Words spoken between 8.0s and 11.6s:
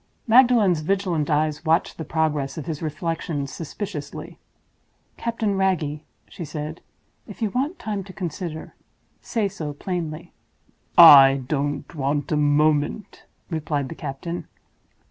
to consider, say so plainly." "I